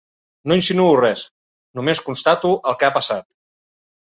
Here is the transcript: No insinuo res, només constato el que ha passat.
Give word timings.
No 0.51 0.55
insinuo 0.59 0.95
res, 0.99 1.21
només 1.81 2.01
constato 2.07 2.55
el 2.73 2.81
que 2.81 2.89
ha 2.89 2.93
passat. 2.99 3.29